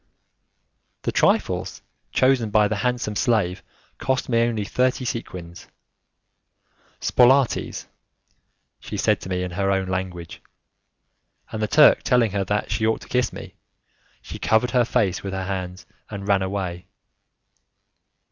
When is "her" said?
9.51-9.69, 12.31-12.43, 14.71-14.85, 15.33-15.45